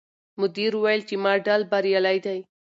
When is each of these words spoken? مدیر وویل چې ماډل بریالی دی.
مدیر 0.39 0.71
وویل 0.75 1.01
چې 1.09 1.15
ماډل 1.23 1.61
بریالی 1.71 2.17
دی. 2.25 2.39